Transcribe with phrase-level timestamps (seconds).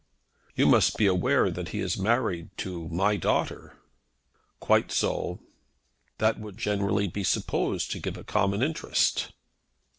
[0.55, 3.77] "You must be aware that he is married to my daughter."
[4.59, 5.41] "Quite so."
[6.17, 9.29] "That would, generally, be supposed to give a common interest."